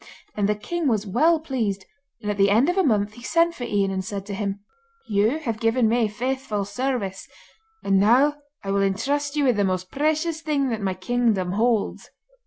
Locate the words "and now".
7.83-8.37